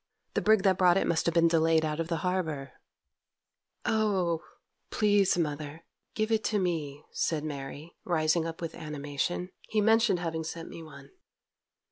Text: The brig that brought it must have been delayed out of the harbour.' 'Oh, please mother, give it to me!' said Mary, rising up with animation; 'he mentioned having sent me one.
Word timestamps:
The 0.33 0.41
brig 0.41 0.63
that 0.63 0.79
brought 0.79 0.97
it 0.97 1.05
must 1.05 1.27
have 1.27 1.35
been 1.35 1.47
delayed 1.47 1.85
out 1.85 1.99
of 1.99 2.07
the 2.07 2.17
harbour.' 2.25 2.71
'Oh, 3.85 4.41
please 4.89 5.37
mother, 5.37 5.85
give 6.15 6.31
it 6.31 6.43
to 6.45 6.57
me!' 6.57 7.03
said 7.11 7.43
Mary, 7.43 7.95
rising 8.03 8.47
up 8.47 8.61
with 8.61 8.73
animation; 8.73 9.51
'he 9.69 9.79
mentioned 9.79 10.17
having 10.17 10.43
sent 10.43 10.69
me 10.69 10.81
one. 10.81 11.11